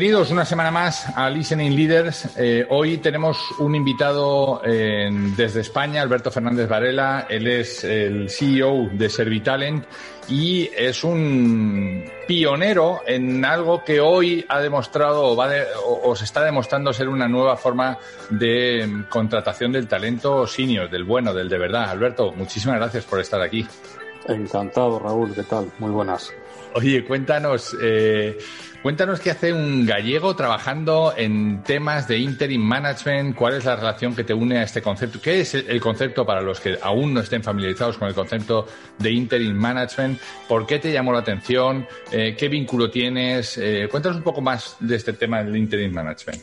[0.00, 2.34] Bienvenidos una semana más a Listening Leaders.
[2.38, 7.26] Eh, hoy tenemos un invitado eh, desde España, Alberto Fernández Varela.
[7.28, 9.84] Él es el CEO de Servitalent
[10.26, 15.50] y es un pionero en algo que hoy ha demostrado o, va
[15.84, 17.98] o, se está demostrando ser una nueva forma
[18.30, 21.90] de contratación del talento senior, del bueno, del de verdad.
[21.90, 23.66] Alberto, muchísimas gracias por estar aquí.
[24.26, 25.34] Encantado, Raúl.
[25.34, 25.70] ¿Qué tal?
[25.78, 26.32] Muy buenas.
[26.74, 27.76] Oye, cuéntanos.
[27.82, 28.38] Eh,
[28.82, 34.16] Cuéntanos qué hace un gallego trabajando en temas de interim management, cuál es la relación
[34.16, 37.20] que te une a este concepto, qué es el concepto para los que aún no
[37.20, 38.66] estén familiarizados con el concepto
[38.98, 43.58] de interim management, por qué te llamó la atención, eh, qué vínculo tienes.
[43.58, 46.42] Eh, cuéntanos un poco más de este tema del interim management.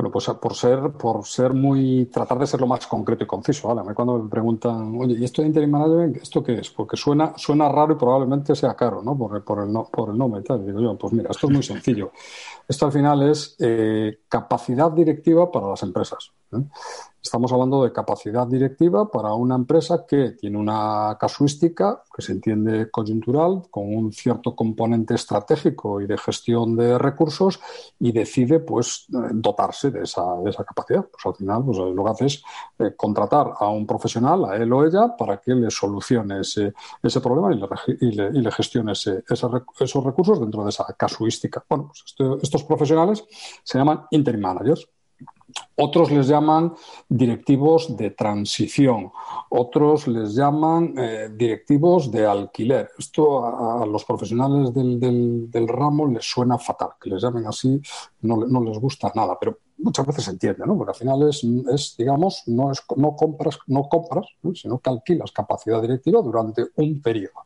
[0.00, 3.68] Bueno, pues por ser, por ser muy, tratar de ser lo más concreto y conciso,
[3.68, 3.94] ¿vale?
[3.94, 6.70] Cuando me preguntan, oye, ¿y esto de interim management, esto qué es?
[6.70, 9.14] Porque suena, suena raro y probablemente sea caro, ¿no?
[9.14, 10.64] Por, por, el, por el nombre y tal.
[10.64, 12.12] Digo yo, pues mira, esto es muy sencillo.
[12.66, 16.32] Esto al final es eh, capacidad directiva para las empresas.
[16.52, 16.64] ¿Eh?
[17.22, 22.90] Estamos hablando de capacidad directiva para una empresa que tiene una casuística que se entiende
[22.90, 27.60] coyuntural, con un cierto componente estratégico y de gestión de recursos
[27.98, 30.24] y decide pues dotarse de esa,
[30.66, 31.04] capacidad.
[31.04, 32.42] Pues al final pues, lo que hace es
[32.78, 36.72] eh, contratar a un profesional, a él o ella, para que le solucione ese,
[37.20, 37.54] problema
[38.00, 41.62] y le, gestione esos recursos dentro de esa casuística.
[41.68, 43.22] Bueno, pues esto, estos profesionales
[43.62, 44.88] se llaman interim managers.
[45.76, 46.74] Otros les llaman
[47.08, 49.10] directivos de transición,
[49.48, 52.90] otros les llaman eh, directivos de alquiler.
[52.98, 57.80] Esto a, los profesionales del, del, del, ramo les suena fatal, que les llamen así
[58.22, 60.76] no, no les gusta nada, pero muchas veces se entiende, ¿no?
[60.76, 64.54] Porque al final es, es digamos, no, es, no compras, no compras ¿no?
[64.54, 67.40] sino que alquilas capacidad directiva durante un periodo.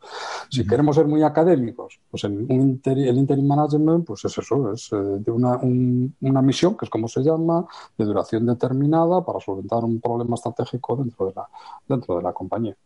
[0.51, 0.69] Si uh -huh.
[0.69, 4.93] queremos ser muy académicos, pues el, un inter, el interim management, pues es eso, es
[4.93, 7.67] eh, de una, un, una misión, que es como se llama,
[7.99, 11.49] de duración determinada para solventar un problema estratégico dentro de la,
[11.89, 12.77] dentro de la compañía.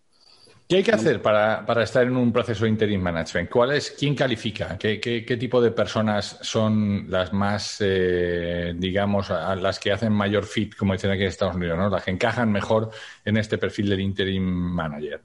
[0.69, 3.49] ¿Qué hay que hacer para, para, estar en un proceso de interim management?
[3.49, 4.77] ¿Cuál es, ¿Quién califica?
[4.77, 10.77] ¿Qué, qué, tipo de personas son las más, eh, digamos, las que hacen mayor fit,
[10.77, 11.89] como dicen aquí en Estados Unidos, ¿no?
[11.89, 12.91] las que encajan mejor
[13.25, 15.23] en este perfil del interim manager?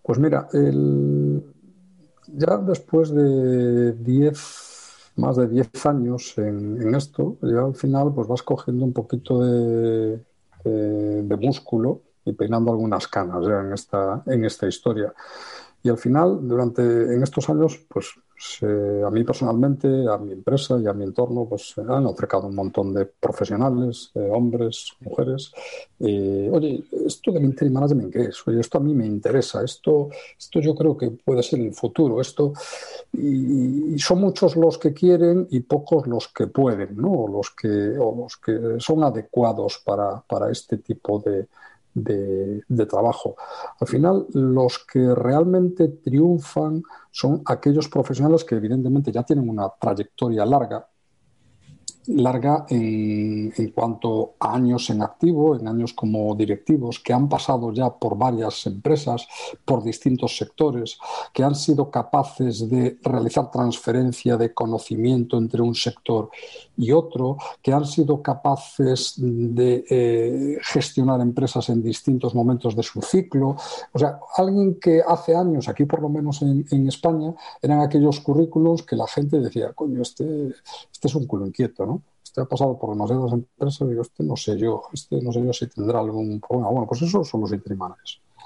[0.00, 1.42] Pues mira, el...
[2.28, 8.44] ya después de 10, más de 10 años en, esto, ya al final pues vas
[8.44, 10.20] cogiendo un poquito de,
[10.62, 15.12] de, de músculo y peinando algunas canas ya en esta, en esta historia.
[15.82, 18.14] Y al final, durante en estos años, pues
[19.06, 22.92] a mí personalmente, a mi empresa y a mi entorno, pues han acercado un montón
[22.92, 25.52] de profesionales, eh, hombres, mujeres.
[26.00, 28.46] Eh, oye, esto del interim management, ¿qué es?
[28.46, 30.08] Oye, esto a mí me interesa, esto,
[30.38, 32.52] esto yo creo que puede ser el futuro, esto,
[33.12, 37.12] y, y son muchos los que quieren y pocos los que pueden, ¿no?
[37.12, 41.46] O los que, o los que son adecuados para, para este tipo de,
[41.94, 43.36] de, trabajo.
[43.80, 50.44] Al final, los que realmente triunfan son aquellos profesionales que evidentemente ya tienen una trayectoria
[50.44, 50.86] larga
[52.06, 57.90] larga en, cuanto a años en activo, en años como directivos, que han pasado ya
[57.90, 59.26] por varias empresas,
[59.64, 60.98] por distintos sectores,
[61.32, 66.30] que han sido capaces de realizar transferencia de conocimiento entre un sector
[66.76, 73.00] y otro, que han sido capaces de eh, gestionar empresas en distintos momentos de su
[73.00, 73.56] ciclo.
[73.92, 78.20] O sea, alguien que hace años, aquí por lo menos en, en España, eran aquellos
[78.20, 80.48] currículos que la gente decía, coño, este,
[80.92, 81.93] este es un culo inquieto, ¿no?
[82.34, 85.52] Este ha pasado por demasiadas empresas, digo, este no sé yo, este no sé yo
[85.52, 86.68] si tendrá algún problema.
[86.68, 87.78] Bueno, pues eso son los interim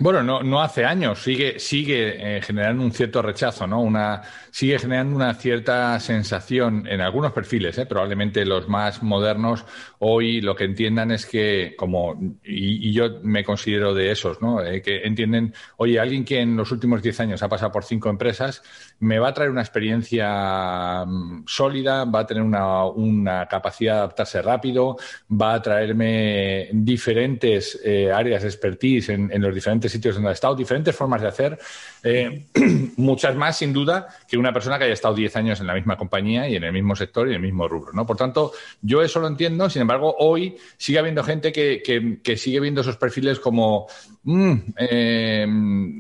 [0.00, 3.81] bueno, no, no hace años, sigue, sigue eh, generando un cierto rechazo, ¿no?
[3.81, 4.23] Una,
[4.53, 7.87] sigue generando una cierta sensación en algunos perfiles, ¿eh?
[7.87, 9.65] probablemente los más modernos,
[9.99, 14.62] hoy lo que entiendan es que, como, y, yo me considero de esos, ¿no?
[14.62, 18.09] Eh, que entienden, oye, alguien que en los últimos 10 años ha pasado por cinco
[18.09, 18.62] empresas,
[19.00, 23.99] me va a traer una experiencia mm, sólida, va a tener una, una, capacidad de
[23.99, 24.97] adaptarse rápido,
[25.31, 30.32] va a traerme diferentes eh, áreas de expertise en, en los diferentes sitios donde ha
[30.32, 31.58] estado, diferentes formas de hacer,
[32.02, 32.46] eh,
[32.96, 35.96] muchas más sin duda que una persona que haya estado 10 años en la misma
[35.96, 37.93] compañía y en el mismo sector y en el mismo rubro.
[37.93, 38.06] ¿no?
[38.06, 38.52] Por tanto,
[38.82, 41.82] yo eso lo entiendo, sin embargo, hoy sigue habiendo gente que,
[42.23, 43.87] que, sigue viendo esos perfiles como
[44.23, 45.46] mm, eh,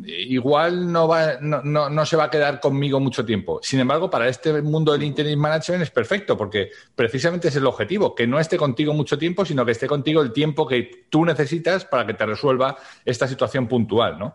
[0.06, 3.60] igual no, va, no, no, no, se va a quedar conmigo mucho tiempo.
[3.62, 8.14] Sin embargo, para este mundo del Interim Management es perfecto porque precisamente es el objetivo,
[8.14, 11.84] que no esté contigo mucho tiempo, sino que esté contigo el tiempo que tú necesitas
[11.84, 13.77] para que te resuelva esta situación puntual,
[14.18, 14.34] ¿no?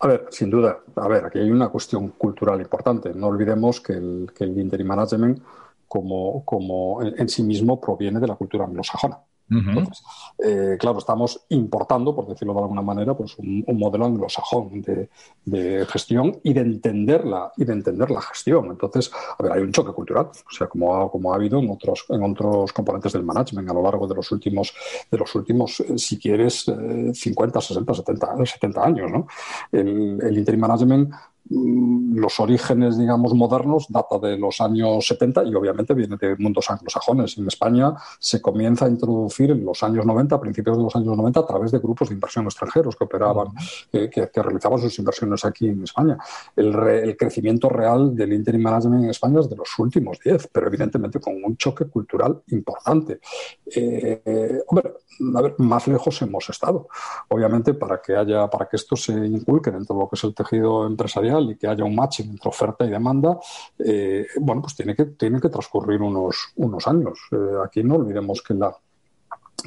[0.00, 0.80] A ver, sin duda.
[0.96, 3.14] A ver, aquí hay una cuestión cultural importante.
[3.14, 5.40] No olvidemos que el, que interim management
[5.88, 9.18] como, como en sí mismo proviene de la cultura anglosajona.
[9.50, 16.40] Eh, claro, estamos importando, por decirlo de alguna manera, pues un, modelo anglosajón de, gestión
[16.42, 18.66] y de entender la, y de entender la gestión.
[18.70, 21.70] Entonces, a ver, hay un choque cultural, o sea, como ha, como ha habido en
[21.70, 24.74] otros, en otros componentes del management a lo largo de los últimos,
[25.10, 26.64] de los últimos, eh, si quieres,
[27.12, 29.26] 50, 60, 70, 70 años, ¿no?
[29.70, 31.12] El, el interim management
[31.50, 37.36] los orígenes, digamos, modernos data de los años 70 y obviamente viene de mundos anglosajones.
[37.36, 41.16] En España se comienza a introducir en los años 90, a principios de los años
[41.16, 43.48] 90, a través de grupos de inversión extranjeros que operaban,
[43.90, 46.16] que, realizaban sus inversiones aquí en España.
[46.56, 51.20] El, crecimiento real del interim management en España es de los últimos 10, pero evidentemente
[51.20, 53.20] con un choque cultural importante.
[53.66, 54.94] Eh, hombre,
[55.34, 56.88] a ver, más lejos hemos estado.
[57.28, 60.34] Obviamente, para que haya, para que esto se inculque dentro de lo que es el
[60.34, 63.38] tejido empresarial y que haya un matching entre oferta y demanda,
[63.78, 67.18] eh, bueno, pues tiene que, tiene que transcurrir unos, unos años.
[67.32, 68.74] Eh, aquí no olvidemos que la,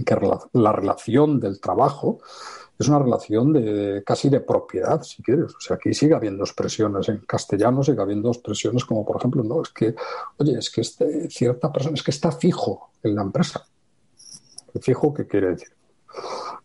[0.06, 0.18] que
[0.54, 2.20] la relación del trabajo
[2.80, 5.56] es una relación de casi de propiedad, si quieres.
[5.56, 9.64] O sea, aquí sigue habiendo expresiones en castellano, sigue habiendo expresiones como, por ejemplo, no,
[9.64, 9.96] es que,
[10.38, 13.66] oye, es que este, cierta persona, es que está fijo en la empresa.
[14.80, 15.70] Fijo, ¿qué quiere decir?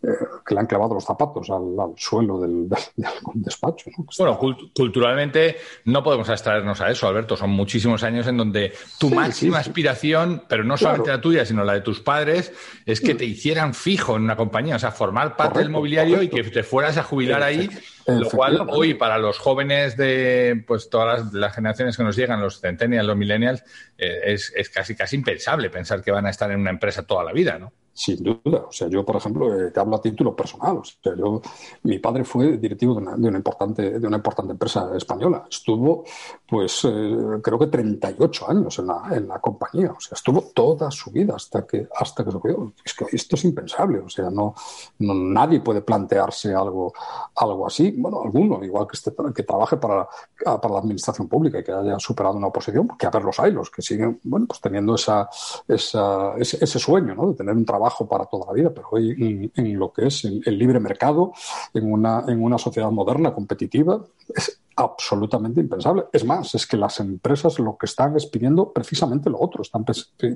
[0.02, 0.08] Eh,
[0.52, 2.68] que le han clavado los zapatos al, suelo del,
[3.34, 3.90] despacho.
[4.18, 5.56] Bueno, culturalmente
[5.86, 7.36] no podemos abstraernos a eso, Alberto.
[7.36, 11.72] Son muchísimos años en donde tu máxima aspiración, pero no solamente la tuya, sino la
[11.74, 12.52] de tus padres,
[12.84, 16.28] es que te hicieran fijo en una compañía, o sea, formar parte del mobiliario y
[16.28, 17.70] que te fueras a jubilar ahí.
[18.06, 22.60] Lo cual hoy para los jóvenes de pues todas las, generaciones que nos llegan, los
[22.60, 23.62] centennials, los millennials,
[23.96, 27.22] eh, es, es casi casi impensable pensar que van a estar en una empresa toda
[27.22, 27.72] la vida, ¿no?
[27.94, 28.64] Sin duda.
[28.68, 30.78] O sea, yo, por ejemplo, eh, te hablo a título personal.
[30.78, 31.40] O sea, yo,
[31.84, 35.44] mi padre fue directivo de una, de una, importante, de una importante empresa española.
[35.48, 36.04] Estuvo,
[36.48, 39.92] pues, eh, creo que 38 años en la, en la compañía.
[39.92, 42.72] O sea, estuvo toda su vida hasta que, hasta que se quedó.
[42.84, 44.00] Es que esto es impensable.
[44.00, 44.54] O sea, no,
[44.98, 46.92] no, nadie puede plantearse algo,
[47.36, 47.94] algo así.
[47.96, 50.08] Bueno, alguno, igual que, este, que trabaje para,
[50.44, 53.52] para la administración pública y que haya superado una oposición, que a ver los hay,
[53.52, 55.28] los que siguen, bueno, pues teniendo esa,
[55.68, 57.12] esa, ese, sueño.
[57.28, 60.58] De tener un trabajo para toda la vida, pero hoy en, lo que es el,
[60.58, 61.32] libre mercado,
[61.74, 66.04] en una, en una sociedad moderna, competitiva, es absolutamente impensable.
[66.12, 69.84] Es más, es que las empresas lo que están es pidiendo precisamente lo otro, están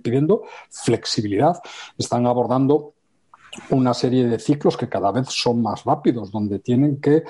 [0.02, 1.60] pidiendo flexibilidad,
[1.96, 2.95] están abordando
[3.70, 7.24] una serie de ciclos que cada vez son más rápidos, donde tienen que, eh,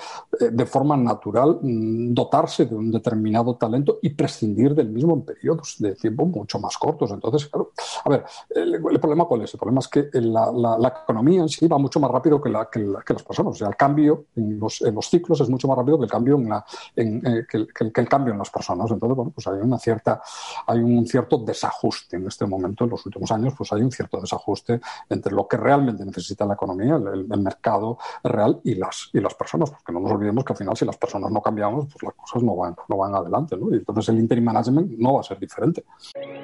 [0.52, 5.76] de forma natural, mm, dotarse de un determinado talento y prescindir del mismo en periodos
[5.78, 7.10] de tiempo mucho más cortos.
[7.10, 7.72] Entonces, claro,
[8.04, 9.54] a ver, el, problema cuál es?
[9.54, 12.68] El problema es que la, la, economía en sí va mucho más rápido que, la,
[12.70, 13.54] que, las personas.
[13.54, 16.50] O sea, el cambio en los, ciclos es mucho más rápido que el cambio en,
[16.96, 18.90] en eh, que, el, cambio en las personas.
[18.90, 20.20] Entonces, bueno, pues hay una cierta,
[20.66, 24.20] hay un cierto desajuste en este momento, en los últimos años, pues hay un cierto
[24.20, 29.34] desajuste entre lo que realmente necesita la economía, el, mercado real y las, y las
[29.34, 32.14] personas, porque no nos olvidemos que al final si las personas no cambiamos, pues las
[32.14, 33.70] cosas no van, no van adelante, ¿no?
[33.70, 35.84] Y entonces el interim management no va a ser diferente.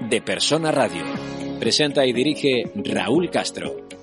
[0.08, 1.02] De Persona Radio
[1.62, 4.01] Presenta y dirige Raúl Castro.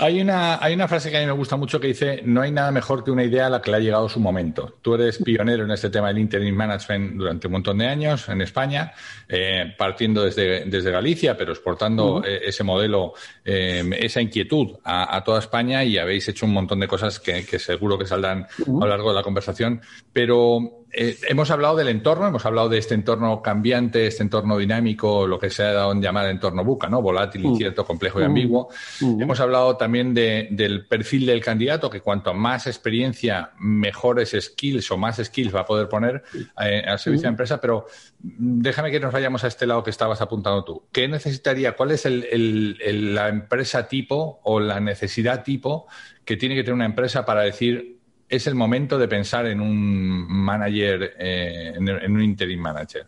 [0.00, 2.50] Hay una, hay una frase que a mí me gusta mucho que dice, no hay
[2.50, 4.78] nada mejor que una idea a la que le ha llegado su momento.
[4.80, 8.40] Tú eres pionero en este tema del interim management durante un montón de años en
[8.40, 8.92] España,
[9.28, 13.12] eh, partiendo desde, desde, Galicia, pero exportando eh, ese modelo,
[13.44, 17.58] eh, esa inquietud a, toda España y habéis hecho un montón de cosas que, que
[17.58, 19.82] seguro que saldrán a lo largo de la conversación.
[20.14, 25.26] Pero eh, hemos hablado del entorno, hemos hablado de este entorno cambiante, este entorno dinámico,
[25.26, 27.00] lo que se ha dado en llamar entorno buca, ¿no?
[27.00, 27.46] Volátil, mm.
[27.46, 28.68] incierto, complejo y ambiguo.
[29.00, 29.22] Mm.
[29.22, 35.18] Hemos hablado también del perfil del candidato, que cuanto más experiencia, mejores skills o más
[35.22, 36.24] skills va a poder poner
[36.60, 37.34] eh, al servicio de mm.
[37.34, 37.86] empresa, pero
[38.18, 40.82] déjame que nos vayamos a este lado que estabas apuntando tú.
[40.90, 45.86] ¿Qué necesitaría, cuál es la empresa tipo o la necesidad tipo
[46.24, 47.99] que tiene que tener una empresa para decir
[48.30, 53.04] es el momento de pensar en un manager, eh, en, un interim manager.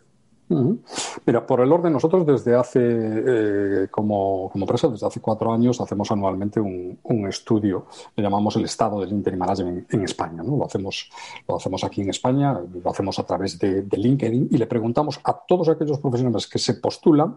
[1.25, 5.79] Mira, por el orden, nosotros desde hace, eh, como, como, empresa, desde hace cuatro años,
[5.79, 10.43] hacemos anualmente un, estudio, le llamamos el estado del interim management en, España.
[10.43, 10.57] ¿no?
[10.57, 11.09] Lo, hacemos,
[11.47, 15.33] lo hacemos aquí en España, lo hacemos a través de, LinkedIn y le preguntamos a
[15.47, 17.35] todos aquellos profesionales que se postulan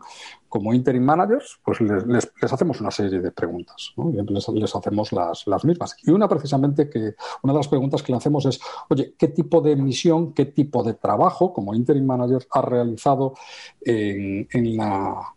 [0.48, 3.92] como interim managers, pues les, hacemos una serie de preguntas.
[3.96, 4.10] ¿no?
[4.10, 5.96] Les, les, hacemos las, las mismas.
[6.02, 9.60] Y una precisamente que, una de las preguntas que le hacemos es, oye, ¿qué tipo
[9.60, 13.05] de misión, qué tipo de trabajo como interim manager ha realizado
[13.80, 15.36] en, la,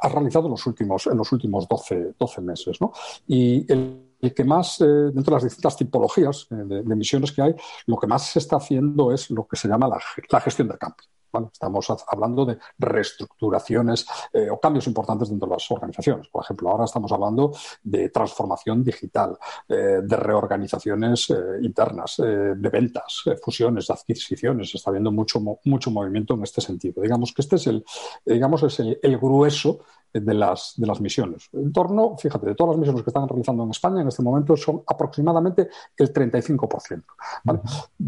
[0.00, 2.78] ha realizado en los últimos, en los últimos 12, 12 meses.
[3.26, 7.54] Y el, que más, eh, dentro de las distintas tipologías eh, de, misiones que hay,
[7.86, 11.06] lo que más se está haciendo es lo que se llama la, gestión de cambio.
[11.52, 16.28] Estamos hablando de reestructuraciones eh, o cambios importantes dentro de las organizaciones.
[16.28, 23.24] Por ejemplo, ahora estamos hablando de transformación digital, eh, de reorganizaciones eh, internas, de ventas,
[23.42, 24.74] fusiones, de adquisiciones.
[24.74, 27.02] Está habiendo mucho, mucho movimiento en este sentido.
[27.02, 27.84] Digamos que este es el,
[28.24, 29.80] digamos, es el, grueso
[30.12, 31.48] de las, de las misiones.
[31.52, 34.56] En torno, fíjate, de todas las misiones que están realizando en España en este momento
[34.56, 37.04] son aproximadamente el 35%.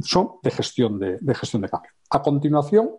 [0.02, 1.90] Son de gestión de, de gestión de cambio.
[2.10, 2.90] A continuación,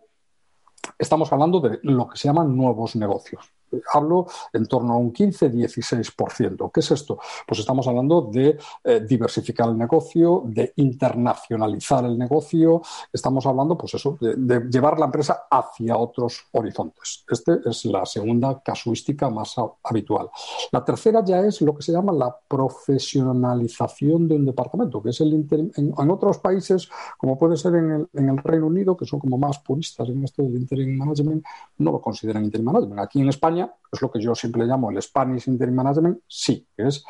[0.97, 3.51] estamos hablando de lo que se llaman nuevos negocios
[3.93, 6.71] hablo en torno a un 15-16%.
[6.71, 7.19] ¿Qué es esto?
[7.47, 13.93] Pues estamos hablando de eh, diversificar el negocio, de internacionalizar el negocio, estamos hablando, pues
[13.95, 17.25] eso, de, llevar la empresa hacia otros horizontes.
[17.29, 20.29] Esta es la segunda casuística más habitual.
[20.71, 25.21] La tercera ya es lo que se llama la profesionalización de un departamento, que es
[25.21, 29.19] el en, otros países, como puede ser en el, en el Reino Unido, que son
[29.19, 31.43] como más puristas en esto del interim management,
[31.77, 32.99] no lo consideran interim management.
[32.99, 37.03] Aquí en España es lo que yo siempre llamo el Spanish Interim Management, sí, es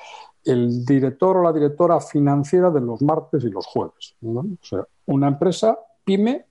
[0.43, 4.15] el director o la directora financiera de los martes y los jueves.
[4.21, 6.45] O sea, una empresa pyme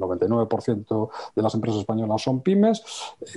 [0.00, 2.82] 99% de las empresas españolas son pymes,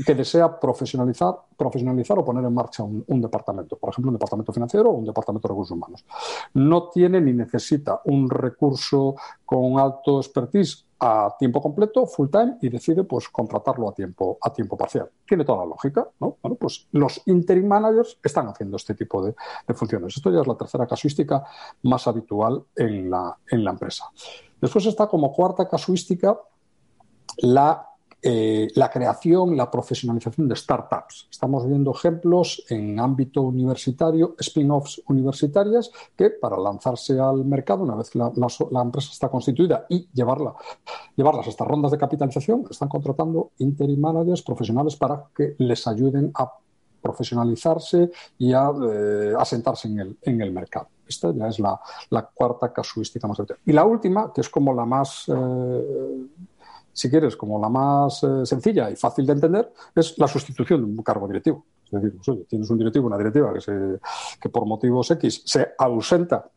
[0.05, 4.89] que desea profesionalizar, profesionalizar o poner en marcha un, departamento, por ejemplo, un departamento financiero
[4.89, 6.05] o un departamento de recursos humanos.
[6.53, 9.15] No tiene ni necesita un recurso
[9.46, 14.53] con alto expertise a tiempo completo, full time, y decide pues contratarlo a tiempo, a
[14.53, 15.10] tiempo parcial.
[15.27, 16.38] Tiene toda la lógica, ¿no?
[16.41, 19.36] Bueno, pues los interim managers están haciendo este tipo de,
[19.74, 20.15] funciones.
[20.15, 21.43] Esto ya es la tercera casuística
[21.82, 24.05] más habitual en la empresa.
[24.63, 26.39] Después está como cuarta casuística
[27.38, 27.94] la
[28.25, 31.28] eh, la creación, la profesionalización de startups.
[31.30, 38.10] Estamos viendo ejemplos en ámbito universitario, spin-offs universitarias, que para lanzarse al mercado, una vez
[38.10, 40.54] que la, empresa está constituida y llevarla,
[41.18, 46.32] llevarlas a estas rondas de capitalización, están contratando interim managers profesionales para que les ayuden
[46.36, 46.50] a
[47.02, 50.88] profesionalizarse y a eh, asentarse en el, en el mercado.
[51.06, 51.80] Esta ya es la,
[52.34, 56.28] cuarta casuística más Y la última, que es como la más eh,
[56.94, 60.86] si quieres, como la más eh, sencilla y fácil de entender, es la sustitución de
[60.86, 61.66] un cargo directivo.
[61.86, 64.00] Es decir, pues, tienes un directivo, una directiva que, se,
[64.40, 66.48] que por motivos X se ausenta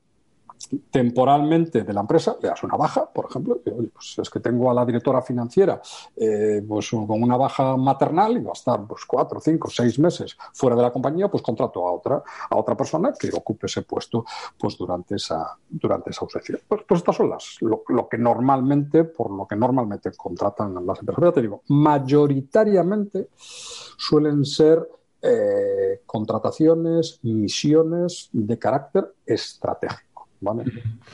[0.90, 4.74] temporalmente de la empresa, le das una baja, por ejemplo, pues es que tengo a
[4.74, 5.80] la directora financiera
[6.16, 10.36] eh, pues con una baja maternal y va a estar pues cuatro, cinco, seis meses
[10.52, 14.24] fuera de la compañía, pues contrato a otra, a otra persona que ocupe ese puesto
[14.58, 16.58] pues durante esa, durante esa ausencia.
[16.66, 21.24] Pues, pues estas son las, lo, que normalmente, por lo que normalmente contratan las empresas.
[21.24, 24.86] ya te digo, mayoritariamente suelen ser
[25.22, 30.05] eh, contrataciones, misiones de carácter estratégico.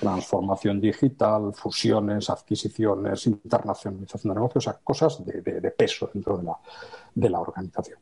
[0.00, 6.56] Transformación digital, fusiones, adquisiciones, internacionalización de negocios, o sea, cosas de, peso dentro de la,
[7.14, 7.98] de la organización.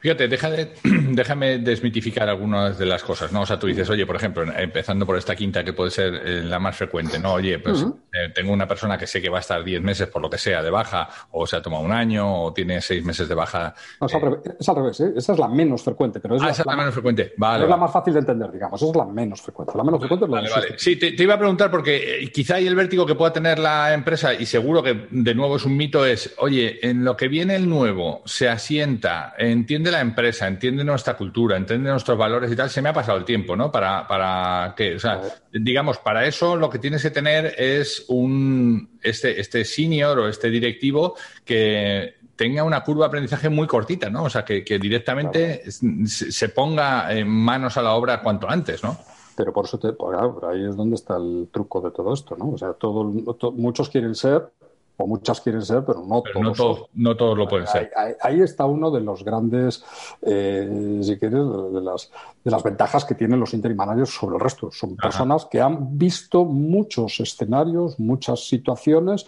[0.00, 0.26] Fíjate,
[1.10, 3.42] déjame desmitificar algunas de las cosas, ¿no?
[3.42, 6.42] O sea, tú dices, oye, por ejemplo, empezando por esta quinta que puede ser eh,
[6.42, 7.34] la más frecuente, ¿no?
[7.34, 10.22] Oye, pues Eh, tengo una persona que sé que va a estar 10 meses por
[10.22, 13.28] lo que sea de baja, o se ha tomado un año, o tiene 6 meses
[13.28, 13.74] de baja.
[14.00, 15.12] es, al revés, ¿eh?
[15.16, 16.18] esa es la menos frecuente.
[16.20, 17.34] Pero es ah, la, esa es la, menos frecuente.
[17.36, 18.80] Vale, es la más fácil de entender, digamos.
[18.80, 19.72] Esa es la menos frecuente.
[19.76, 20.78] La menos frecuente es la vale, vale.
[20.78, 23.92] Sí, te, iba a preguntar porque eh, quizá hay el vértigo que pueda tener la
[23.92, 27.56] empresa, y seguro que de nuevo es un mito, es, oye, en lo que viene
[27.56, 32.70] el nuevo, se asienta, entiende la empresa, entiende nuestra cultura, entiende nuestros valores y tal,
[32.70, 33.70] se me ha pasado el tiempo, ¿no?
[33.70, 35.20] Para, para que, o sea,
[35.52, 40.50] digamos, para eso lo que tienes que tener es un este, este senior o este
[40.50, 41.14] directivo
[41.44, 44.24] que tenga una curva de aprendizaje muy cortita, ¿no?
[44.24, 48.96] O sea, que, directamente se ponga en manos a la obra cuanto antes, ¿no?
[49.36, 52.50] Pero por eso, te, por ahí es donde está el truco de todo esto, ¿no?
[52.50, 53.04] O sea, todo,
[53.52, 54.50] muchos quieren ser
[54.98, 56.88] o muchas quieren ser, pero no todos.
[56.94, 57.90] No, todos lo pueden ser.
[58.20, 59.84] Ahí, está uno de los grandes,
[60.22, 62.10] eh, si quieres, de las,
[62.44, 64.70] de las ventajas que tienen los interim managers sobre el resto.
[64.72, 69.26] Son personas que han visto muchos escenarios, muchas situaciones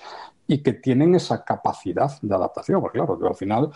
[0.49, 2.81] y que tienen esa capacidad de adaptación.
[2.81, 3.71] Porque claro, al final,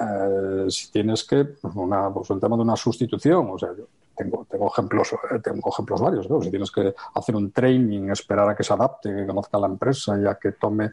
[0.00, 3.70] eh, si tienes que, una, pues el tema de una sustitución, o sea,
[4.16, 6.26] tengo, tengo, ejemplos, eh, tengo ejemplos varios.
[6.44, 10.18] Si tienes que hacer un training, esperar a que se adapte, que conozca la empresa
[10.20, 10.90] y a que tome,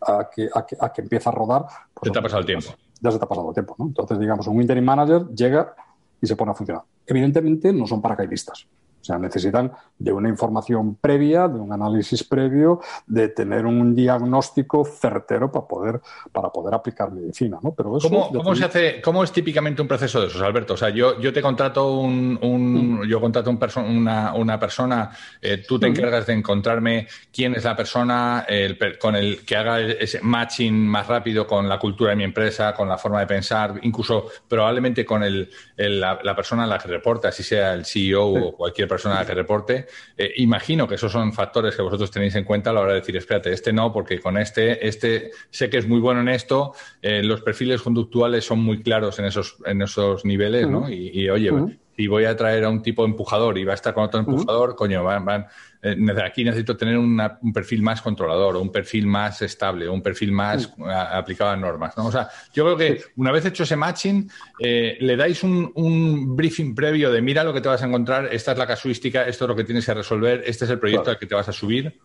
[0.00, 1.66] a que, a que, a que empiece a rodar.
[1.94, 2.70] Pues, te ha pasado el tiempo.
[3.00, 3.74] Ya se te ha pasado el tiempo.
[3.78, 3.86] ¿no?
[3.86, 5.74] Entonces, digamos, un interim manager llega
[6.20, 6.82] y se pone a funcionar.
[7.06, 8.66] Evidentemente, no son paracaidistas.
[9.00, 14.84] O sea, necesitan de una información previa, de un análisis previo, de tener un diagnóstico
[14.84, 16.00] certero para poder,
[16.32, 17.72] para poder aplicar medicina, ¿no?
[17.72, 20.74] Pero ¿Cómo, se hace, ¿Cómo es típicamente un proceso de esos, Alberto?
[20.74, 23.04] O sea, yo, yo te contrato un, un mm.
[23.08, 25.90] yo contrato un una, una, persona, eh, tú te mm.
[25.90, 31.06] encargas de encontrarme quién es la persona el, con el que haga ese matching más
[31.06, 35.22] rápido con la cultura de mi empresa, con la forma de pensar, incluso probablemente con
[35.22, 39.34] el, la, persona a la que reporta, si sea el CEO o cualquier persona que
[39.34, 39.86] reporte.
[40.16, 43.00] Eh, imagino que esos son factores que vosotros tenéis en cuenta a la hora de
[43.00, 46.72] decir, espérate, este no, porque con este, este sé que es muy bueno en esto,
[47.02, 50.90] eh, los perfiles conductuales son muy claros en esos, en esos niveles, ¿no?
[50.90, 51.50] Y, oye,
[51.98, 54.76] si voy a traer a un tipo empujador y va a estar con otro empujador,
[54.76, 55.46] coño, van, van
[55.82, 60.00] eh, aquí necesito tener un perfil más controlador o un perfil más estable o un
[60.00, 61.96] perfil más aplicado a normas.
[61.96, 62.06] ¿no?
[62.06, 66.72] O sea, yo creo que una vez hecho ese matching, eh, le dais un, briefing
[66.72, 69.48] previo de mira lo que te vas a encontrar, esta es la casuística, esto es
[69.48, 71.98] lo que tienes que resolver, este es el proyecto al que te vas a subir.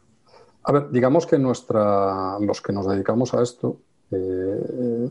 [0.63, 3.77] A ver, digamos que nuestra, los que nos dedicamos a esto,
[4.09, 5.10] eh,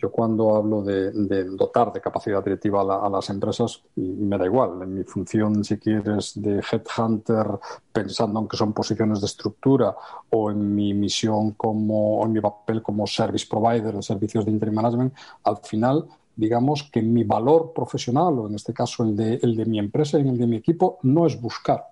[0.00, 4.94] yo cuando hablo de, dotar de capacidad directiva a, las empresas, me da igual, en
[4.94, 7.46] mi función, si quieres, de headhunter,
[7.92, 9.94] pensando en que son posiciones de estructura,
[10.30, 14.52] o en mi misión como, o en mi papel como service provider de servicios de
[14.52, 19.34] interim management, al final digamos que mi valor profesional, o en este caso el de,
[19.42, 21.84] el de mi empresa y el de mi equipo, no es buscar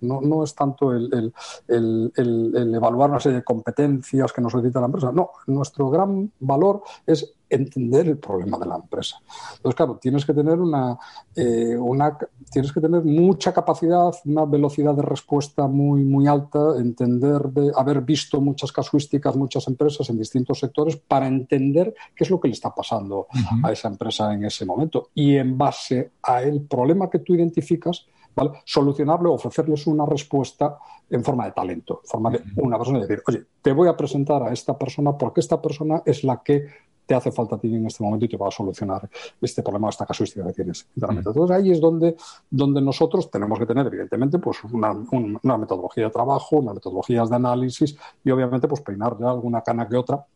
[0.00, 1.32] no, no es tanto el,
[1.68, 5.12] evaluar una serie de competencias que nos solicita la empresa.
[5.12, 9.18] No, nuestro gran valor es entender el problema de la empresa.
[9.56, 10.98] Entonces, claro, tienes que tener una,
[11.34, 12.16] eh, una
[12.50, 18.00] tienes que tener mucha capacidad, una velocidad de respuesta muy, muy alta, entender de haber
[18.00, 22.54] visto muchas casuísticas, muchas empresas en distintos sectores para entender qué es lo que le
[22.54, 23.26] está pasando
[23.62, 25.10] a esa empresa en ese momento.
[25.14, 28.06] Y en base a el problema que tú identificas,
[28.36, 28.50] ¿vale?
[28.64, 33.44] Solucionarlo, ofrecerles una respuesta en forma de talento, en forma de una persona decir, oye,
[33.62, 36.66] te voy a presentar a esta persona porque esta persona es la que
[37.06, 39.08] te hace falta a ti en este momento y te va a solucionar
[39.40, 40.88] este problema, esta casuística que tienes.
[40.96, 42.16] Entonces ahí es donde,
[42.50, 47.36] donde nosotros tenemos que tener, evidentemente, pues una, una metodología de trabajo, unas metodologías de
[47.36, 50.26] análisis y obviamente pues peinar ya alguna cana que otra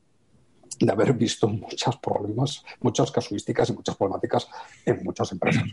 [0.79, 4.49] de haber visto muchos problemas, muchas casuísticas y muchas problemáticas
[4.87, 5.65] en muchas empresas,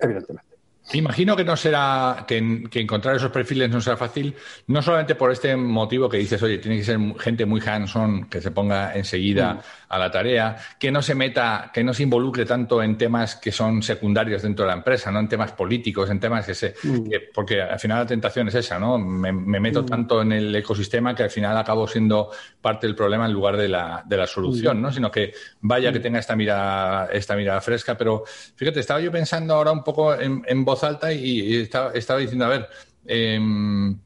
[0.00, 0.59] evidentemente.
[0.92, 4.34] Imagino que no será, que, encontrar esos perfiles no será fácil,
[4.66, 8.40] no solamente por este motivo que dices, oye, tiene que ser gente muy hands-on, que
[8.40, 9.60] se ponga enseguida mm.
[9.90, 13.50] A la tarea, que no se meta, que no se involucre tanto en temas que
[13.50, 16.74] son secundarios dentro de la empresa, no en temas políticos, en temas que se.
[16.84, 17.10] Mm.
[17.34, 18.98] porque al final la tentación es esa, ¿no?
[18.98, 19.86] Me, meto mm.
[19.86, 23.68] tanto en el ecosistema que al final acabo siendo parte del problema en lugar de
[23.68, 24.92] la, de la solución, ¿no?
[24.92, 27.98] Sino que vaya que tenga esta mirada, esta mirada fresca.
[27.98, 28.22] Pero
[28.54, 32.48] fíjate, estaba yo pensando ahora un poco en, en voz alta y, estaba, diciendo, a
[32.48, 32.68] ver,
[33.06, 33.98] em,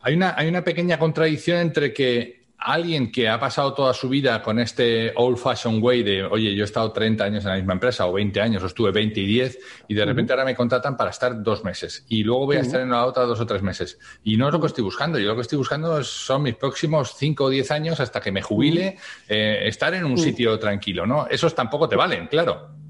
[0.00, 4.42] hay, una, hay una pequeña contradicción entre que alguien que ha pasado toda su vida
[4.42, 7.74] con este old fashioned way de, oye, yo he estado 30 años en la misma
[7.74, 10.96] empresa o 20 años o estuve 20 y 10 y de repente ahora me contratan
[10.96, 13.62] para estar dos meses y luego voy a estar en la otra dos o tres
[13.62, 13.98] meses.
[14.24, 17.14] Y no es lo que estoy buscando, yo lo que estoy buscando son mis próximos
[17.16, 18.96] 5 o 10 años hasta que me jubile,
[19.28, 21.26] eh, estar en un sitio tranquilo, ¿no?
[21.28, 22.85] Esos tampoco te valen, claro.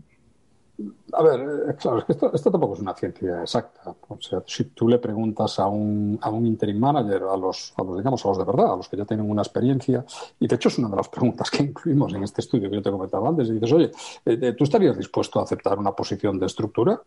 [1.12, 3.94] A ver, eh, claro, es que esto, tampoco es una ciencia exacta.
[4.08, 7.82] O sea, si tú le preguntas a un, a un interim manager, a los, a
[7.82, 10.04] los, digamos, a los de verdad, a los que ya tienen una experiencia,
[10.38, 12.82] y de hecho es una de las preguntas que incluimos en este estudio que yo
[12.82, 13.90] te comentaba antes, y dices, oye,
[14.24, 17.00] eh, eh, ¿tú estarías dispuesto a aceptar una posición de estructura?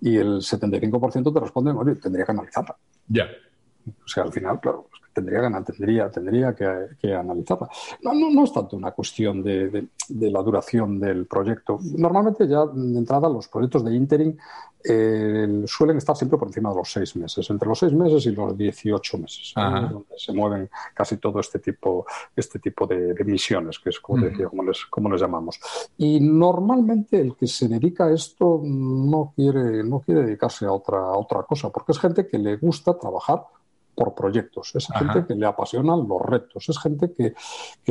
[0.00, 2.76] Y el 75% te responden, oye, tendría que analizarla.
[3.08, 3.26] Ya.
[3.86, 7.68] O sea, al final, claro, tendría, tendría, tendría que, analizarla.
[8.02, 11.78] No, no, no, es tanto una cuestión de, la duración del proyecto.
[11.96, 14.36] Normalmente ya de entrada los proyectos de interim
[14.86, 18.32] eh, suelen estar siempre por encima de los seis meses, entre los seis meses y
[18.32, 22.04] los 18 meses, donde se mueven casi todo este tipo,
[22.36, 25.58] este tipo de, misiones, que es como, decía, como, les, como les llamamos.
[25.96, 30.98] Y normalmente el que se dedica a esto no quiere, no quiere dedicarse a otra,
[30.98, 33.42] a otra cosa, porque es gente que le gusta trabajar
[33.94, 37.34] por proyectos, es gente que le apasionan los retos, es gente que,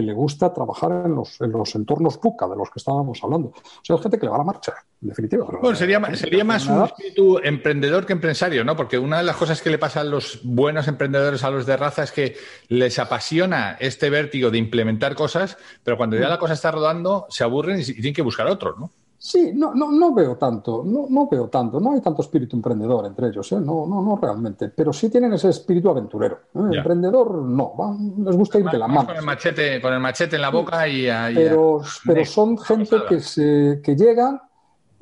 [0.02, 3.50] le gusta trabajar en los, en los entornos PUCA de los que estábamos hablando.
[3.50, 5.48] O sea, es gente que le va a la marcha, en definitiva.
[5.62, 8.76] Bueno, sería, sería más un espíritu emprendedor que empresario, ¿no?
[8.76, 11.78] Porque una de las cosas que le pasa a los buenos emprendedores, a los de
[11.78, 12.36] raza, es que
[12.68, 16.30] les apasiona este vértigo de implementar cosas, pero cuando ya mm.
[16.32, 18.92] la cosa está rodando, se aburren y tienen que buscar otro, ¿no?
[19.26, 23.06] Sí, no, no, no veo tanto, no, no veo tanto, no hay tanto espíritu emprendedor
[23.06, 23.56] entre ellos, ¿eh?
[23.56, 26.40] no, no, no realmente, pero sí tienen ese espíritu aventurero.
[26.54, 26.76] ¿eh?
[26.76, 29.08] Emprendedor no, les gusta ir de la mano.
[29.08, 31.36] Con el machete, con el machete en la boca y, ahí.
[31.36, 34.42] pero, pero son gente que, se, que llegan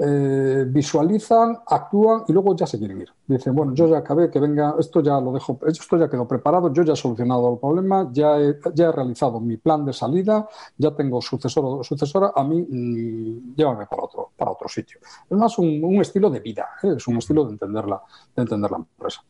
[0.03, 3.09] eh, visualizan, actúan y luego ya se quieren ir.
[3.27, 6.73] Dicen, bueno, yo ya acabé, que venga, esto ya lo dejo, esto ya quedó preparado,
[6.73, 10.47] yo ya he solucionado el problema, ya he, ya he realizado mi plan de salida,
[10.75, 14.99] ya tengo sucesor o sucesora, a mí mm, llévame para otro, para otro sitio.
[15.29, 16.95] Es más un, estilo de vida, ¿eh?
[16.97, 19.21] es un estilo de entender de entender la empresa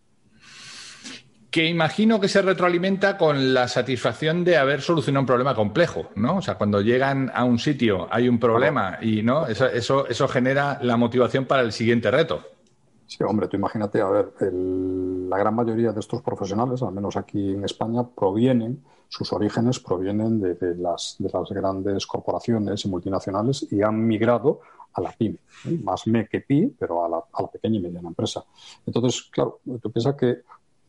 [1.51, 6.37] que imagino que se retroalimenta con la satisfacción de haber solucionado un problema complejo, ¿no?
[6.37, 10.29] O sea, cuando llegan a un sitio hay un problema y no eso, eso, eso
[10.29, 12.41] genera la motivación para el siguiente reto.
[13.05, 17.51] Sí, hombre, tú imagínate, a ver, la gran mayoría de estos profesionales, al menos aquí
[17.51, 23.81] en España, provienen, sus orígenes provienen de, las, de las grandes corporaciones y multinacionales y
[23.81, 24.61] han migrado
[24.93, 25.77] a la pyme, ¿eh?
[25.83, 28.45] más me que pi, pero a la, a la pequeña y mediana empresa.
[28.85, 30.43] Entonces, claro, tú piensas que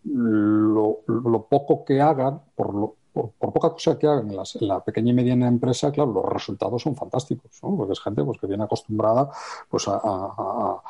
[0.05, 5.93] lo, poco que hagan, por, poca cosa que hagan en, la pequeña y mediana empresa,
[5.93, 9.31] claro, los resultados son fantásticos, porque es gente pues, que viene acostumbrada
[9.69, 10.83] pues, a,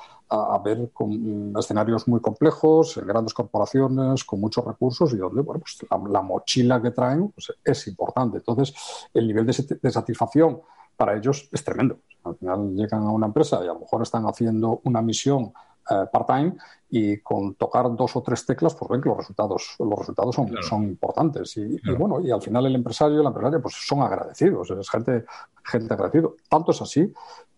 [0.64, 5.78] ver con escenarios muy complejos, en grandes corporaciones, con muchos recursos y donde bueno, pues,
[6.10, 8.38] la, mochila que traen pues, es importante.
[8.38, 8.72] Entonces,
[9.12, 10.62] el nivel de, de satisfacción
[10.96, 11.98] para ellos es tremendo.
[12.24, 15.52] Al final llegan a una empresa y a lo mejor están haciendo una misión
[15.90, 16.54] eh, part-time
[16.90, 20.50] y con tocar dos o tres teclas, pues ven que los resultados, los resultados son,
[20.62, 21.56] son importantes.
[21.56, 25.24] Y, bueno, y al final el empresario y la empresaria pues son agradecidos, es gente,
[25.64, 26.28] gente agradecida.
[26.48, 27.12] Tanto es así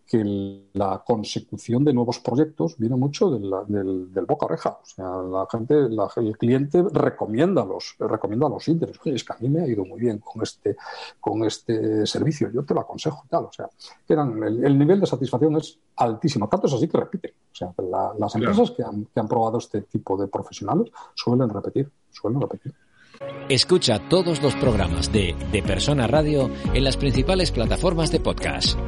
[0.07, 3.51] que la consecución de nuevos proyectos viene mucho del,
[4.13, 4.71] del, boca oreja.
[4.71, 8.99] O sea, la gente, el cliente recomienda los, recomienda los índices.
[9.05, 10.77] Oye, es que a mí me ha ido muy bien con este,
[11.21, 13.45] con este servicio, yo te lo aconsejo tal.
[13.45, 13.69] O sea,
[14.09, 16.49] el, nivel de satisfacción es altísimo.
[16.49, 17.33] Tanto es así que repiten.
[17.53, 17.75] O sea,
[18.19, 22.75] las empresas que, han, que han probado este tipo de profesionales suelen repetir, suelen repetir.
[23.49, 28.79] Escucha todos los programas de De Persona Radio en las principales plataformas de podcast.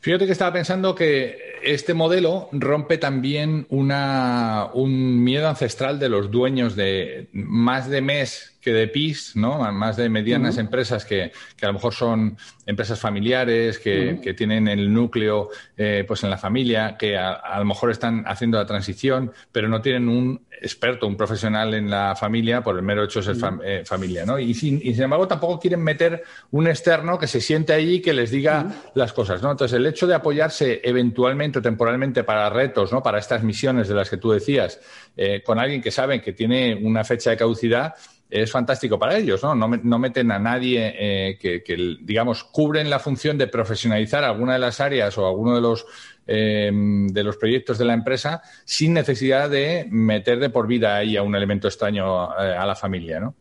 [0.00, 6.30] Fíjate que estaba pensando que este modelo rompe también una, un miedo ancestral de los
[6.30, 9.60] dueños de más de mes que de PIS, ¿no?
[9.72, 14.68] Más de medianas empresas que, que, a lo mejor son empresas familiares, que, que tienen
[14.68, 19.32] el núcleo eh, pues en la familia, que a, lo mejor están haciendo la transición,
[19.50, 23.34] pero no tienen un experto, un profesional en la familia por el mero hecho de
[23.34, 24.38] ser eh, familia, ¿no?
[24.38, 28.00] Y sin, y sin, embargo tampoco quieren meter un externo que se siente allí y
[28.00, 29.50] que les diga las cosas, ¿no?
[29.50, 33.02] Entonces el hecho de apoyarse eventualmente o temporalmente para retos, ¿no?
[33.02, 34.80] Para estas misiones de las que tú decías,
[35.16, 37.94] eh, con alguien que saben que tiene una fecha de caducidad,
[38.30, 39.54] es fantástico para ellos, ¿no?
[39.54, 41.62] No, meten a nadie eh, que,
[42.02, 45.84] digamos, cubren la función de profesionalizar alguna de las áreas o alguno de los,
[46.26, 51.16] eh, de los proyectos de la empresa sin necesidad de meter de por vida ahí
[51.16, 53.34] a un elemento extraño eh, a la familia, ¿no?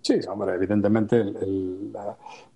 [0.00, 1.92] Sí, hombre, evidentemente el,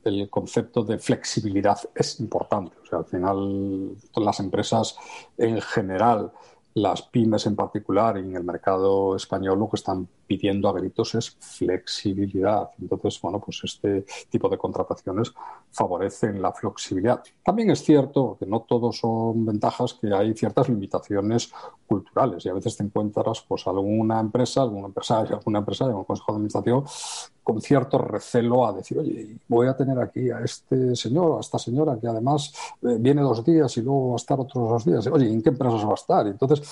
[0.04, 2.76] el, concepto de flexibilidad es importante.
[2.82, 4.96] O sea, al final las empresas
[5.36, 6.32] en general
[6.74, 11.14] las pymes en particular y en el mercado español lo que están pidiendo a gritos
[11.14, 12.70] es flexibilidad.
[12.80, 15.32] Entonces, bueno, pues este tipo de contrataciones
[15.70, 17.22] favorecen la flexibilidad.
[17.44, 21.52] También es cierto que no todos son ventajas, que hay ciertas limitaciones
[21.86, 26.32] culturales y a veces te encuentras pues alguna empresa, alguna empresa, alguna empresa, algún consejo
[26.32, 26.84] de administración
[27.42, 31.58] con cierto recelo a decir, oye, voy a tener aquí a este señor, a esta
[31.58, 32.52] señora que además
[32.82, 35.06] eh, viene dos días y luego va a estar otros dos días.
[35.08, 36.26] Oye, ¿en qué empresas va a estar?
[36.26, 36.62] Y entonces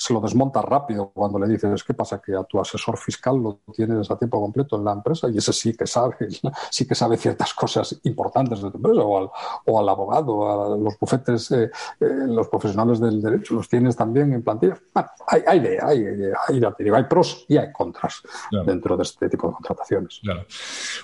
[0.00, 2.20] se lo desmonta rápido cuando le dices, ¿qué pasa?
[2.20, 5.52] Que a tu asesor fiscal lo tienes a tiempo completo en la empresa y ese
[5.52, 6.16] sí que sabe,
[6.70, 9.30] sí que sabe ciertas cosas importantes de tu empresa, o al,
[9.66, 14.32] o al abogado, a los bufetes, eh, eh, los profesionales del derecho, los tienes también
[14.32, 14.78] en plantilla.
[15.26, 16.04] hay, hay, de, hay,
[16.48, 18.22] hay, hay, pros y hay contras
[18.64, 20.20] dentro de este tipo de contrataciones.
[20.22, 20.46] Claro.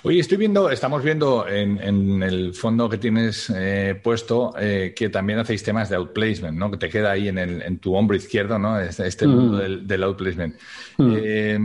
[0.03, 5.39] Oye, estoy viendo, estamos viendo en, en el fondo que tienes eh, puesto que también
[5.39, 6.71] hacéis temas de outplacement, ¿no?
[6.71, 8.79] Que te queda ahí en, el, en tu hombro izquierdo, ¿no?
[8.79, 10.55] este, este mundo del, outplacement.
[10.99, 11.59] Eh,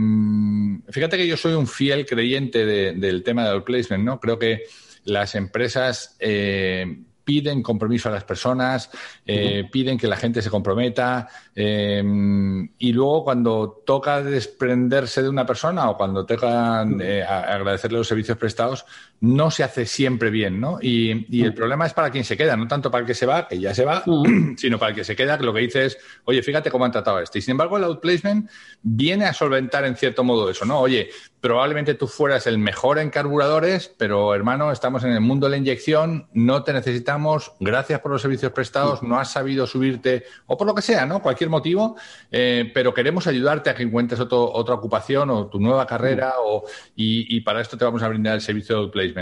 [0.89, 4.19] fíjate que yo soy un fiel creyente del tema del outplacement, ¿no?
[4.19, 4.63] Creo que
[5.05, 6.85] las empresas eh,
[7.23, 8.89] piden compromiso a las personas,
[9.25, 15.89] eh, piden que la gente se comprometa y luego cuando toca desprenderse de una persona
[15.89, 18.85] o cuando toca agradecerle los servicios prestados,
[19.23, 20.79] no se hace siempre bien, ¿no?
[20.81, 23.47] Y, el problema es para quien se queda, no tanto para el que se va,
[23.47, 24.03] que ya se va,
[24.57, 26.91] sino para el que se queda, que lo que dice es, oye, fíjate cómo han
[26.91, 27.39] tratado a este.
[27.39, 28.49] Y sin embargo, el outplacement
[28.81, 30.77] viene a solventar en cierto modo eso, ¿no?
[30.77, 31.09] Oye,
[31.39, 35.57] probablemente tú fueras el mejor en carburadores, pero hermano, estamos en el mundo de la
[35.57, 40.67] inyección, no te necesitamos, gracias por los servicios prestados, no has sabido subirte, o por
[40.67, 41.21] lo que sea, ¿no?
[41.21, 41.95] Cualquier motivo,
[42.29, 47.37] eh, pero queremos ayudarte a que encuentres otra ocupación o tu nueva carrera, o, y,
[47.37, 49.12] y para esto te vamos a brindar el servicio de outplacement.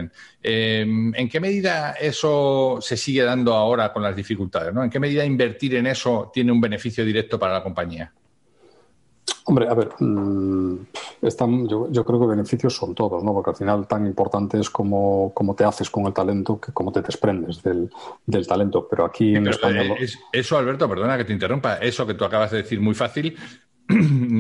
[0.42, 4.76] Em, ¿En qué medida eso se sigue dando ahora con las dificultades?
[4.76, 8.12] ¿En qué medida invertir en eso tiene un beneficio directo para la compañía?
[9.46, 10.76] Hombre, a ver, mm,
[11.68, 13.34] yo, creo que beneficios son todos, ¿no?
[13.34, 17.02] Porque al final tan importante es cómo, te haces con el talento que cómo te
[17.02, 17.90] desprendes del,
[18.48, 18.88] talento.
[18.90, 19.84] Pero aquí en España...
[19.84, 23.36] Eh, eso, Alberto, perdona que te interrumpa, eso que tú acabas de decir muy fácil,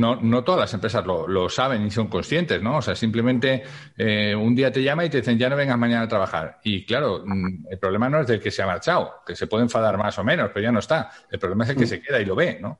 [0.01, 2.77] no, no todas las empresas lo, saben y son conscientes, ¿no?
[2.77, 3.63] O sea, simplemente
[3.97, 6.59] eh, un día te llama y te dicen, ya no vengas mañana a trabajar.
[6.63, 9.63] Y claro, mm, el problema no es del que se ha marchado, que se puede
[9.63, 11.11] enfadar más o menos, pero ya no está.
[11.29, 12.79] El problema es el que se queda y lo ve, ¿no?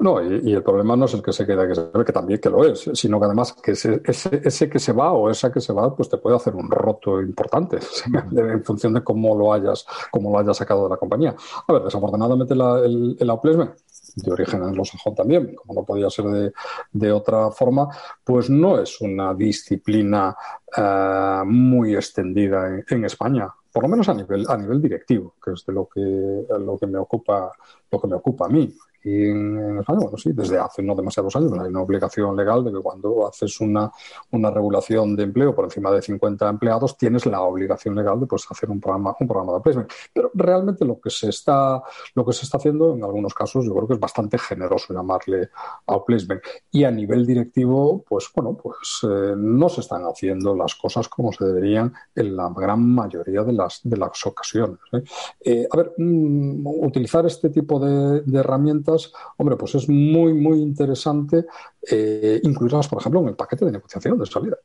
[0.00, 2.40] No, y, el problema no es el que se queda, que se ve que también
[2.40, 5.60] que lo es, sino que además que ese, ese, que se va o esa que
[5.60, 7.78] se va, pues te puede hacer un roto importante
[8.36, 11.36] en función de cómo lo hayas, cómo lo hayas sacado de la compañía.
[11.68, 13.76] A ver, desafortunadamente el, el outplacement
[14.16, 16.52] de origen anglosajón también, como no podía ser
[16.92, 17.88] de, otra forma,
[18.24, 20.36] pues no es una disciplina
[20.76, 25.52] eh, muy extendida en, en, España, por lo menos a nivel, a nivel directivo, que
[25.52, 27.52] es de lo que, lo que me ocupa,
[27.90, 28.74] lo que me ocupa a mí.
[29.04, 32.80] En, España, bueno, sí, desde hace no demasiados años hay una obligación legal de que
[32.80, 33.90] cuando haces una,
[34.30, 38.46] una regulación de empleo por encima de 50 empleados, tienes la obligación legal de pues,
[38.48, 39.90] hacer un programa, un programa de placement.
[40.12, 41.82] Pero realmente lo que se está,
[42.14, 45.50] lo que se está haciendo, en algunos casos, yo creo que es bastante generoso llamarle
[45.86, 46.42] outplacement.
[46.70, 51.32] Y a nivel directivo, pues bueno, pues eh, no se están haciendo las cosas como
[51.32, 54.78] se deberían en la gran mayoría de las, de las ocasiones.
[54.92, 55.02] ¿eh?
[55.44, 58.91] Eh, a ver, mm, utilizar este tipo de herramientas
[59.36, 61.46] hombre, pues es muy, muy interesante
[61.90, 64.56] eh, incluirlas, por ejemplo, en el paquete de negociación de salida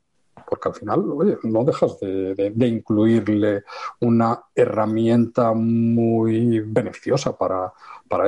[0.48, 3.64] porque al final, oye, no dejas de, incluirle
[4.00, 7.72] una herramienta muy beneficiosa para,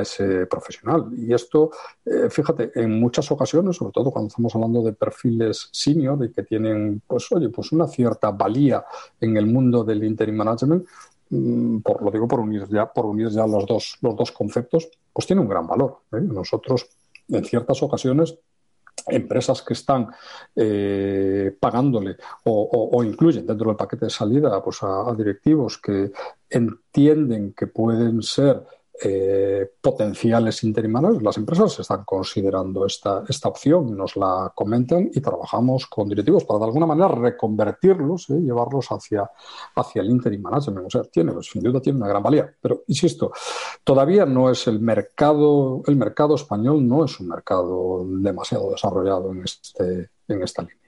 [0.00, 1.06] ese profesional.
[1.16, 1.70] Y esto,
[2.04, 6.42] eh, fíjate, en muchas ocasiones, sobre todo cuando estamos hablando de perfiles senior y que
[6.42, 8.84] tienen, pues, oye, pues una cierta valía
[9.20, 10.86] en el mundo del interim management,
[11.82, 15.26] por lo digo por unir ya, por unir ya los dos, los dos conceptos, pues
[15.26, 16.00] tiene un gran valor.
[16.12, 16.20] ¿eh?
[16.20, 16.88] Nosotros,
[17.28, 18.36] en ciertas ocasiones,
[19.06, 20.08] empresas que están
[20.56, 26.10] eh, pagándole o, incluyen dentro del paquete de salida pues a directivos que
[26.48, 28.62] entienden que pueden ser
[29.02, 35.86] eh, potenciales interimanos, las empresas están considerando esta, esta opción, nos la comentan y trabajamos
[35.86, 38.40] con directivos para de alguna manera reconvertirlos, ¿eh?
[38.40, 39.30] llevarlos hacia,
[39.74, 40.86] hacia el interim management.
[40.86, 42.54] O sea, tiene, pues, sin duda tiene una gran valía.
[42.60, 43.32] Pero, insisto,
[43.84, 49.44] todavía no es el mercado, el mercado español no es un mercado demasiado desarrollado en,
[49.44, 50.79] este, en esta línea.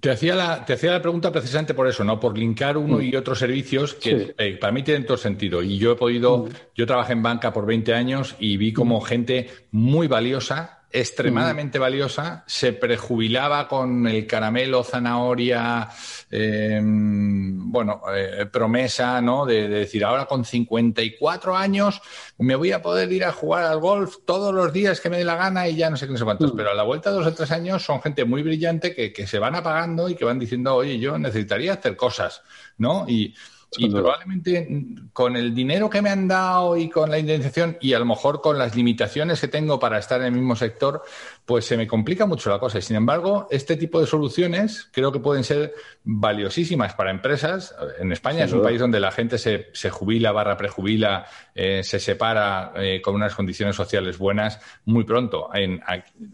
[0.00, 2.18] Te hacía, la, te hacía la pregunta precisamente por eso, ¿no?
[2.18, 3.02] Por linkar uno mm.
[3.02, 5.62] y otros servicios que eh, para mí tienen todo sentido.
[5.62, 6.48] Y yo he podido, mm.
[6.74, 9.04] yo trabajé en banca por 20 años y vi como mm.
[9.04, 15.88] gente muy valiosa extremadamente valiosa, se prejubilaba con el caramelo, zanahoria,
[16.30, 19.44] em, bueno, eh, promesa, ¿no?
[19.44, 22.00] De, decir, ahora con 54 años
[22.38, 25.24] me voy a poder ir a jugar al golf todos los días que me dé
[25.24, 26.54] la gana y ya no sé qué no sé cuántos.
[26.54, 26.56] Mm.
[26.56, 29.26] Pero a la vuelta de dos o tres años son gente muy brillante que, que
[29.26, 32.42] se van apagando y que van diciendo, oye, yo necesitaría hacer cosas,
[32.78, 33.06] ¿no?
[33.08, 33.34] Y,
[33.78, 34.68] y probablemente
[35.12, 38.40] con el dinero que me han dado y con la indemnización y a lo mejor
[38.40, 41.02] con las limitaciones que tengo para estar en el mismo sector,
[41.46, 42.78] pues se me complica mucho la cosa.
[42.78, 47.74] Y sin embargo, este tipo de soluciones creo que pueden ser valiosísimas para empresas.
[48.00, 52.00] En España es un país donde la gente se, se jubila, barra prejubila, eh, se
[52.00, 55.48] separa eh, con unas condiciones sociales buenas muy pronto.
[55.54, 55.80] En,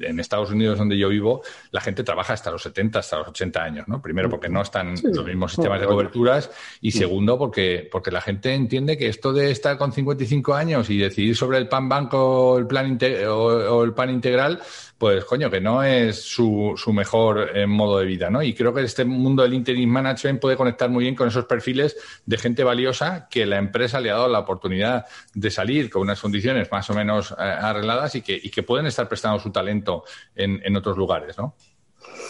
[0.01, 3.63] en, Estados Unidos, donde yo vivo, la gente trabaja hasta los 70, hasta los 80
[3.63, 3.89] años.
[3.89, 4.01] ¿no?
[4.01, 6.51] Primero, porque no están los mismos sistemas de coberturas.
[6.81, 10.97] Y segundo, porque, porque la gente entiende que esto de estar con 55 años y
[10.97, 12.99] decidir sobre el pan banco el plan
[13.29, 14.61] o, el pan integral,
[15.03, 18.41] pues coño, que no es su, su mejor eh, modo de vida, ¿no?
[18.41, 21.97] Y creo que este mundo del interim management puede conectar muy bien con esos perfiles
[22.25, 26.21] de gente valiosa que la empresa le ha dado la oportunidad de salir con unas
[26.21, 30.05] condiciones más o menos eh, arregladas y que, pueden estar prestando su talento
[30.37, 31.57] en, en otros lugares, ¿no?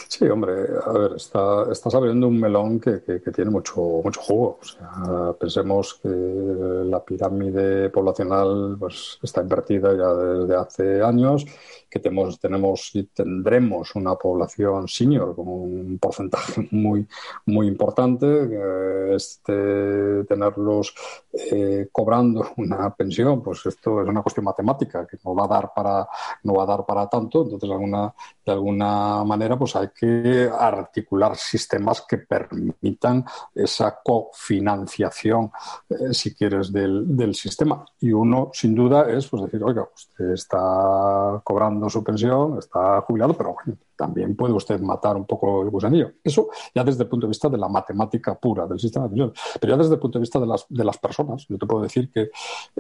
[0.09, 0.53] Sí, hombre,
[0.85, 4.59] a ver, está, estás abriendo un melón que, que, que, tiene mucho, mucho jugo.
[4.61, 11.47] O sea, pensemos que la pirámide poblacional pues, está invertida ya desde hace años
[11.93, 17.07] que tenemos, tenemos y tendremos una población senior con un porcentaje muy,
[17.47, 19.15] muy importante.
[19.15, 20.95] Este, tenerlos
[21.35, 25.73] eh, cobrando una pensión, pues esto es una cuestión matemática que no va a dar
[25.75, 26.09] para,
[26.45, 27.43] no va a dar para tanto.
[27.43, 28.15] Entonces, alguna,
[28.47, 35.53] de alguna manera, pues hay que articular sistemas que permitan esa cofinanciación,
[35.88, 37.85] eh, si quieres, del, del sistema.
[38.01, 43.35] Y uno, sin duda, es pues decir, oiga, usted está cobrando su pensión, está jubilado,
[43.35, 43.55] pero
[44.03, 46.15] también puede usted matar un poco el gusanillo.
[46.25, 49.33] Eso ya desde el punto de vista de la matemática pura del sistema de.
[49.61, 51.85] Pero ya desde el punto de vista de las, de las personas, yo te puedo
[51.85, 52.33] decir que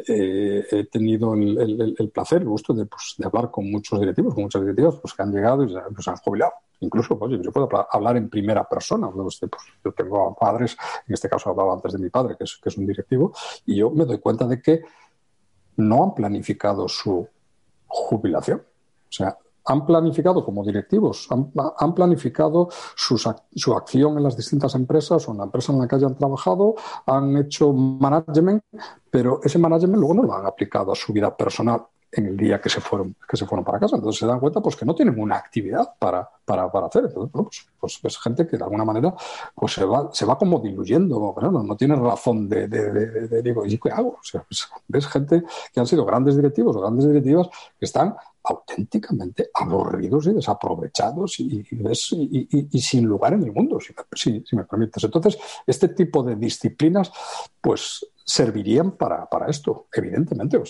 [0.08, 4.42] eh, he tenido el, placer, el gusto de, pues, de, hablar con muchos directivos, con
[4.42, 6.54] muchas directivas pues, que han llegado y se pues, han jubilado.
[6.80, 9.08] Incluso, oye, yo puedo hablar en primera persona.
[9.08, 9.38] Pues,
[9.84, 12.76] yo tengo padres, en este caso hablaba antes de mi padre, que es, que es
[12.76, 13.32] un directivo,
[13.64, 14.82] y yo me doy cuenta de que
[15.76, 17.28] no han planificado su
[17.86, 18.58] jubilación.
[18.58, 25.32] O sea, han planificado como directivos, han, planificado su acción en las distintas empresas o
[25.32, 26.74] en la empresa en la que hayan trabajado,
[27.06, 28.62] han hecho management,
[29.10, 31.82] pero ese management luego no lo han aplicado a su vida personal
[32.14, 33.96] en el día que se fueron, que se fueron para casa.
[33.96, 37.04] Entonces se dan cuenta pues, que no tienen una actividad para, para, para hacer.
[37.06, 37.30] Entonces,
[37.80, 39.14] pues, pues, es gente que de alguna manera
[39.54, 42.92] pues, se, va, se va como diluyendo, no, no tiene razón de, de,
[43.28, 44.18] de, digo, ¿y qué hago?
[44.30, 47.48] Pues, ves gente que han sido grandes directivos o grandes directivas
[47.78, 51.64] que están auténticamente aburridos y desaprovechados y,
[52.80, 53.78] sin lugar en el mundo,
[54.14, 55.04] si, me permites.
[55.04, 57.12] Entonces, este tipo de disciplinas,
[57.60, 60.60] pues, servirían para, para esto, evidentemente.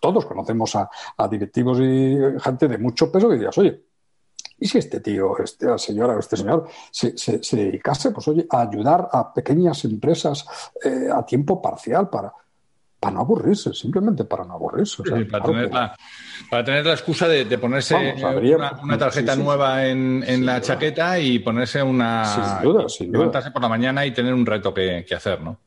[0.00, 0.88] Todos conocemos a,
[1.28, 3.84] directivos y gente de mucho peso que dirías, oye,
[4.58, 8.62] ¿y si este tío, este señora o este señor se, se, dedicase, pues oye, a
[8.62, 10.46] ayudar a pequeñas empresas
[10.82, 12.32] eh, a tiempo parcial para,
[13.00, 15.02] para no aburrirse, simplemente para no aburrirse.
[15.30, 15.96] para, tener la,
[16.50, 21.82] para, tener la, excusa de, ponerse una, tarjeta nueva en, en la chaqueta y ponerse
[21.82, 22.24] una...
[22.24, 25.58] Sin duda, sin levantarse por la mañana y tener un reto que, que hacer, ¿no?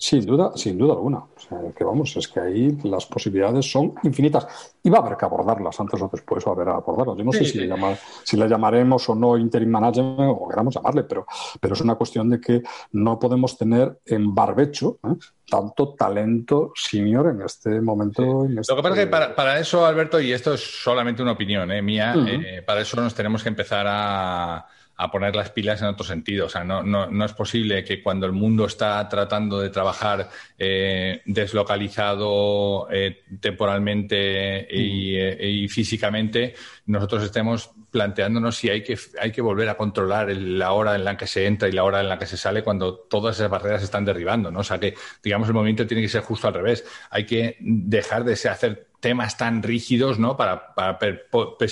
[0.00, 1.18] Sin duda, sin duda alguna.
[1.18, 4.46] O sea, que vamos, es que ahí las posibilidades son infinitas.
[4.80, 7.18] Y va a haber que abordarlas antes o después, va a haber que abordarlas.
[7.18, 7.74] Yo no sé si, le
[8.22, 11.26] si le llamaremos o no interim management o queramos llamarle, pero,
[11.60, 15.16] pero es una cuestión de que no podemos tener en barbecho ¿eh?
[15.50, 18.46] tanto talento senior en este momento.
[18.48, 21.32] Lo que pasa es que este para, para, eso, Alberto, y esto es solamente una
[21.32, 21.82] opinión ¿eh?
[21.82, 24.64] mía, eh, para eso nos tenemos que empezar a
[24.98, 26.46] a poner las pilas en otro sentido.
[26.46, 30.28] O sea, no, no, no es posible que cuando el mundo está tratando de trabajar
[30.58, 36.54] eh, deslocalizado eh, temporalmente y, eh, y, físicamente,
[36.86, 41.16] nosotros estemos planteándonos si hay que, hay que volver a controlar la hora en la
[41.16, 43.80] que se entra y la hora en la que se sale cuando todas esas barreras
[43.80, 44.50] se están derribando.
[44.50, 44.60] ¿no?
[44.60, 46.84] O sea, que, digamos, el movimiento tiene que ser justo al revés.
[47.10, 50.36] Hay que dejar de hacer temas tan rígidos ¿no?
[50.36, 51.70] para, para per, per,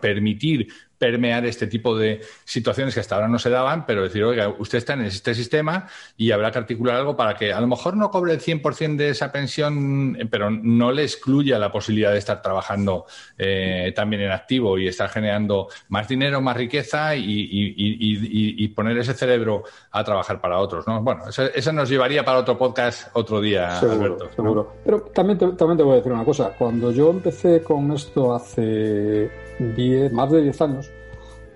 [0.00, 4.48] permitir permear este tipo de situaciones que hasta ahora no se daban, pero decir, oiga,
[4.58, 7.96] usted está en este sistema y habrá que articular algo para que a lo mejor
[7.96, 12.40] no cobre el 100% de esa pensión, pero no le excluya la posibilidad de estar
[12.42, 13.06] trabajando
[13.38, 18.68] eh, también en activo y estar generando más dinero, más riqueza y, y, y, y,
[18.68, 20.86] poner ese cerebro a trabajar para otros.
[20.86, 21.02] ¿no?
[21.02, 24.30] Bueno, eso, eso nos llevaría para otro podcast otro día, seguro, Alberto.
[24.34, 24.72] Seguro.
[24.84, 26.54] Pero también te, también te voy a decir una cosa.
[26.58, 30.90] Cuando yo empecé con esto hace diez, más de 10 años,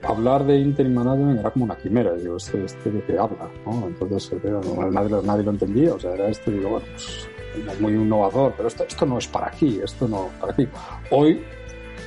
[0.03, 2.15] hablar de interim management era como una quimera.
[2.15, 3.87] Digo, este, este de qué habla, ¿no?
[3.87, 4.61] Entonces, eh,
[4.91, 5.95] nadie, nadie, lo entendía.
[5.95, 7.29] O sea, era este, digo, bueno, pues
[7.69, 10.69] es muy innovador, pero esto, esto no es para aquí, esto no es para aquí.
[11.11, 11.43] Hoy,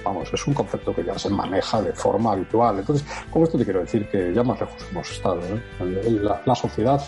[0.04, 2.80] vamos, es un concepto que ya se maneja de forma habitual.
[2.80, 5.42] Entonces, con esto te quiero decir que ya más lejos hemos estado.
[5.42, 6.20] ¿eh?
[6.22, 7.02] La, la, sociedad,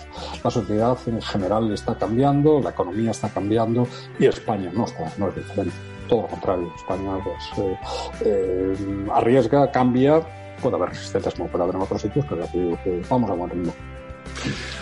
[0.43, 3.87] la sociedad en general está cambiando, la economía está cambiando
[4.19, 5.94] y España no está, no es diferente.
[6.07, 6.71] Todo lo contrario.
[6.75, 7.77] España pues, eh,
[8.25, 8.75] eh,
[9.13, 10.21] arriesga, cambia,
[10.61, 12.71] puede haber resistencias como puede haber en otros sitios, pero aquí
[13.09, 13.73] vamos a buen ritmo.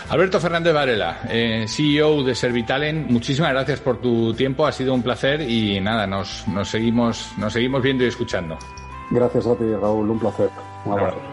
[0.10, 5.02] Alberto Fernández Varela, eh, CEO de Servitalent, muchísimas gracias por tu tiempo, ha sido un
[5.02, 8.58] placer y nada, nos, nos, seguimos, nos seguimos viendo y escuchando.
[9.12, 10.50] Gracias a ti, Raúl, un placer.
[10.86, 11.33] Un abrazo.